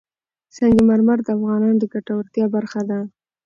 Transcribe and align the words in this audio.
سنگ 0.55 0.77
مرمر 0.89 1.19
د 1.23 1.27
افغانانو 1.37 1.79
د 1.81 1.83
ګټورتیا 1.93 2.45
برخه 2.55 2.81
ده. 2.89 2.99